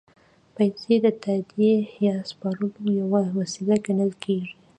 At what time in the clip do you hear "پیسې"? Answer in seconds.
0.55-0.95